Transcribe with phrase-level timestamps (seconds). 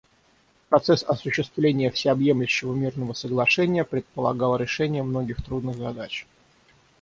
[0.69, 6.25] Процесс осуществления Всеобъемлющего мирного соглашения предполагал решение многих трудных задач.